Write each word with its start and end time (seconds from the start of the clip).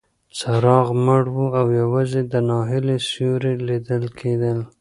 څراغ 0.37 0.87
مړ 1.05 1.23
و 1.35 1.37
او 1.59 1.67
یوازې 1.81 2.21
د 2.31 2.33
ناهیلۍ 2.49 2.97
سیوري 3.09 3.53
لیدل 3.67 4.03
کېدل. 4.19 4.59